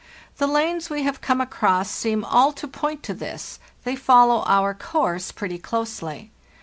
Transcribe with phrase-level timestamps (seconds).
[0.37, 4.73] The lanes we have come across seem all to point to this; they follow our
[4.73, 6.31] course pretty closely.